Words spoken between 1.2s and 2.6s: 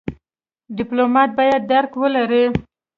بايد درک ولري.